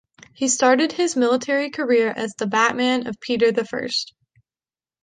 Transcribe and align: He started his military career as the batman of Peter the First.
He 0.33 0.47
started 0.47 0.91
his 0.93 1.15
military 1.15 1.69
career 1.69 2.09
as 2.09 2.33
the 2.33 2.47
batman 2.47 3.05
of 3.05 3.19
Peter 3.19 3.51
the 3.51 3.63
First. 3.65 4.15